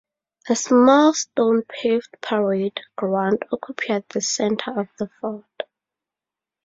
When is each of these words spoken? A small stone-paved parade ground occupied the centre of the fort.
A 0.49 0.55
small 0.55 1.13
stone-paved 1.13 2.19
parade 2.21 2.79
ground 2.95 3.45
occupied 3.53 4.03
the 4.09 4.19
centre 4.21 4.71
of 4.79 4.87
the 4.97 5.07
fort. 5.21 5.61